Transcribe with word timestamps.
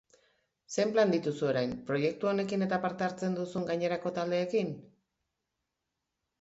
Zer 0.75 0.93
plan 0.95 1.13
dituzu 1.15 1.47
orain, 1.49 1.75
proiektu 1.91 2.31
honekin 2.33 2.67
eta 2.69 2.81
parte 2.87 3.07
hartzen 3.09 3.37
duzun 3.43 3.71
gainerako 3.71 4.15
taldeekin? 4.19 4.75